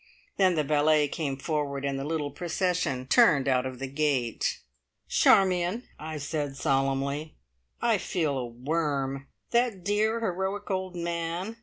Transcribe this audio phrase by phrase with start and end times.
[0.37, 4.57] Then the valet came forward, and the little procession turned out of the gate.
[5.07, 7.35] "Charmion," I said solemnly,
[7.83, 9.27] "I feel a worm.
[9.51, 11.57] That dear, heroic old man!